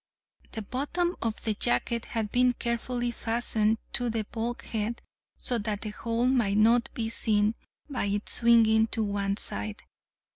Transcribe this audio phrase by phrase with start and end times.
[0.53, 4.99] The bottom of the jacket had been carefully fastened to the bulkhead,
[5.37, 7.53] so that the hole might not be seen
[7.87, 9.83] by its swinging to one side.